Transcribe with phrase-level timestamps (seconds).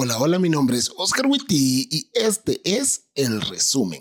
[0.00, 4.00] Hola, hola, mi nombre es Oscar Witty y este es el resumen.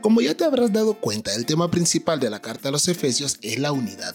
[0.00, 3.38] Como ya te habrás dado cuenta, el tema principal de la carta a los Efesios
[3.42, 4.14] es la unidad.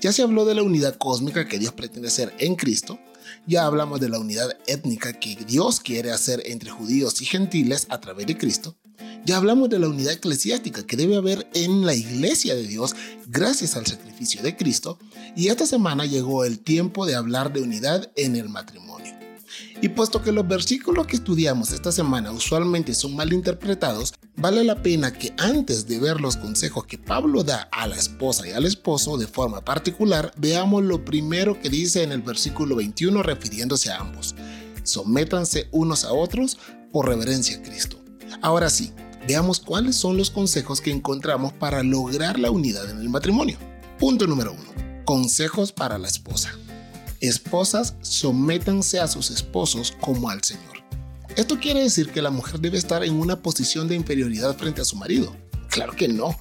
[0.00, 2.98] Ya se habló de la unidad cósmica que Dios pretende hacer en Cristo,
[3.46, 8.00] ya hablamos de la unidad étnica que Dios quiere hacer entre judíos y gentiles a
[8.00, 8.76] través de Cristo,
[9.24, 12.94] ya hablamos de la unidad eclesiástica que debe haber en la iglesia de Dios
[13.26, 14.98] gracias al sacrificio de Cristo,
[15.36, 19.12] y esta semana llegó el tiempo de hablar de unidad en el matrimonio.
[19.80, 24.80] Y puesto que los versículos que estudiamos esta semana usualmente son mal interpretados, vale la
[24.80, 28.64] pena que antes de ver los consejos que Pablo da a la esposa y al
[28.64, 33.98] esposo de forma particular, veamos lo primero que dice en el versículo 21 refiriéndose a
[33.98, 34.34] ambos.
[34.84, 36.58] Sométanse unos a otros
[36.92, 37.98] por reverencia a Cristo.
[38.40, 38.92] Ahora sí,
[39.26, 43.58] veamos cuáles son los consejos que encontramos para lograr la unidad en el matrimonio.
[43.98, 45.02] Punto número uno.
[45.04, 46.56] Consejos para la esposa.
[47.20, 50.82] Esposas, sométanse a sus esposos como al Señor.
[51.36, 54.84] ¿Esto quiere decir que la mujer debe estar en una posición de inferioridad frente a
[54.84, 55.34] su marido?
[55.68, 56.36] Claro que no.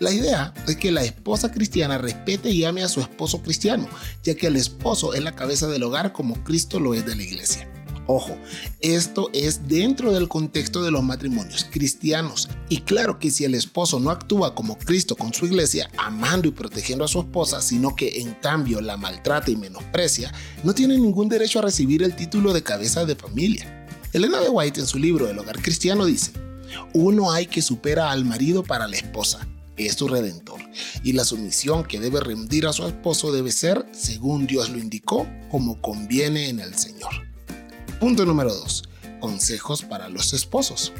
[0.00, 3.88] La idea es que la esposa cristiana respete y ame a su esposo cristiano,
[4.22, 7.22] ya que el esposo es la cabeza del hogar como Cristo lo es de la
[7.22, 7.68] iglesia.
[8.06, 8.36] Ojo,
[8.80, 12.50] esto es dentro del contexto de los matrimonios cristianos.
[12.68, 16.50] Y claro que si el esposo no actúa como Cristo con su iglesia, amando y
[16.50, 21.30] protegiendo a su esposa, sino que en cambio la maltrata y menosprecia, no tiene ningún
[21.30, 23.86] derecho a recibir el título de cabeza de familia.
[24.12, 26.32] Elena de White en su libro El hogar cristiano dice,
[26.92, 30.60] uno hay que supera al marido para la esposa, es su redentor,
[31.02, 35.26] y la sumisión que debe rendir a su esposo debe ser, según Dios lo indicó,
[35.50, 37.33] como conviene en el Señor.
[38.04, 38.82] Punto número 2.
[39.18, 40.92] Consejos para los esposos.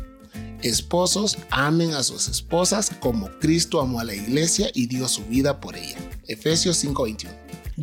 [0.62, 5.60] Esposos amen a sus esposas como Cristo amó a la iglesia y dio su vida
[5.60, 5.98] por ella.
[6.28, 7.28] Efesios 5:21.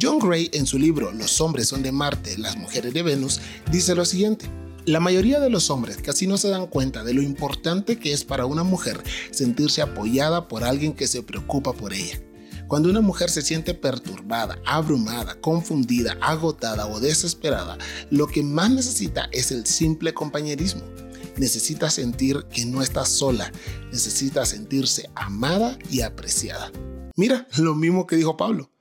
[0.02, 3.42] John Gray en su libro Los hombres son de Marte, las mujeres de Venus,
[3.72, 4.50] dice lo siguiente.
[4.86, 8.24] La mayoría de los hombres casi no se dan cuenta de lo importante que es
[8.24, 12.20] para una mujer sentirse apoyada por alguien que se preocupa por ella.
[12.72, 17.78] Cuando una mujer se siente perturbada, abrumada, confundida, agotada o desesperada,
[18.10, 20.84] lo que más necesita es el simple compañerismo.
[21.36, 23.52] Necesita sentir que no está sola,
[23.92, 26.72] necesita sentirse amada y apreciada.
[27.18, 28.72] Mira, lo mismo que dijo Pablo.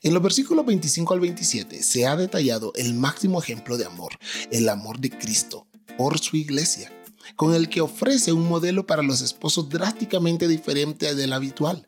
[0.00, 4.12] En los versículos 25 al 27 se ha detallado el máximo ejemplo de amor,
[4.52, 5.66] el amor de Cristo
[5.98, 6.90] por su iglesia,
[7.36, 11.84] con el que ofrece un modelo para los esposos drásticamente diferente del habitual.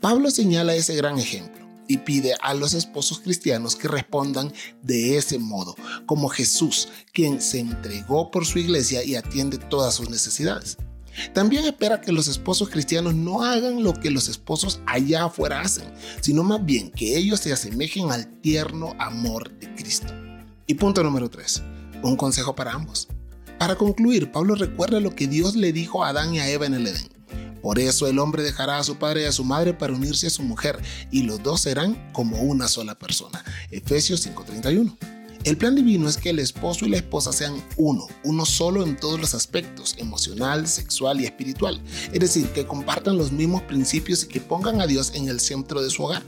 [0.00, 4.52] Pablo señala ese gran ejemplo y pide a los esposos cristianos que respondan
[4.82, 5.74] de ese modo,
[6.06, 10.78] como Jesús, quien se entregó por su iglesia y atiende todas sus necesidades.
[11.34, 15.92] También espera que los esposos cristianos no hagan lo que los esposos allá afuera hacen,
[16.20, 20.12] sino más bien que ellos se asemejen al tierno amor de Cristo.
[20.66, 21.62] Y punto número 3.
[22.02, 23.08] Un consejo para ambos.
[23.58, 26.74] Para concluir, Pablo recuerda lo que Dios le dijo a Adán y a Eva en
[26.74, 27.08] el Edén.
[27.62, 30.30] Por eso el hombre dejará a su padre y a su madre para unirse a
[30.30, 30.78] su mujer,
[31.10, 33.44] y los dos serán como una sola persona.
[33.70, 34.96] Efesios 5:31.
[35.44, 38.96] El plan divino es que el esposo y la esposa sean uno, uno solo en
[38.96, 41.82] todos los aspectos, emocional, sexual y espiritual.
[42.12, 45.82] Es decir, que compartan los mismos principios y que pongan a Dios en el centro
[45.82, 46.22] de su hogar.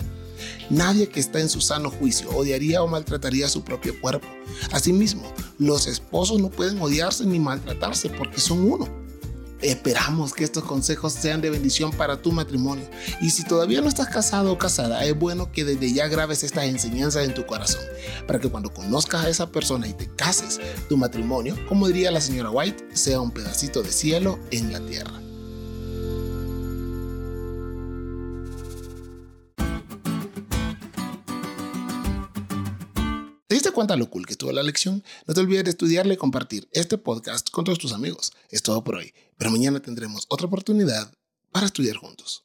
[0.69, 4.27] Nadie que está en su sano juicio odiaría o maltrataría a su propio cuerpo.
[4.73, 9.04] Asimismo, los esposos no pueden odiarse ni maltratarse porque son uno.
[9.65, 12.87] Esperamos que estos consejos sean de bendición para tu matrimonio.
[13.23, 16.65] Y si todavía no estás casado o casada, es bueno que desde ya grabes estas
[16.65, 17.81] enseñanzas en tu corazón,
[18.27, 20.61] para que cuando conozcas a esa persona y te cases,
[20.91, 25.24] tu matrimonio, como diría la señora White, sea un pedacito de cielo en la tierra.
[33.55, 35.05] ¿Te diste cuenta lo cool que estuvo la lección?
[35.29, 38.33] No te olvides de estudiarle y compartir este podcast con todos tus amigos.
[38.51, 41.15] Es todo por hoy, pero mañana tendremos otra oportunidad
[41.53, 42.43] para estudiar juntos.